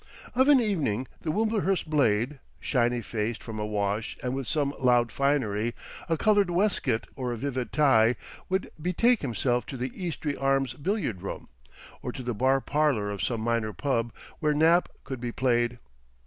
[0.33, 5.11] Of an evening the Wimblehurst blade, shiny faced from a wash and with some loud
[5.11, 5.75] finery,
[6.09, 8.15] a coloured waistcoat or a vivid tie,
[8.49, 11.49] would betake himself to the Eastry Arms billiard room,
[12.01, 15.77] or to the bar parlour of some minor pub where nap could be played.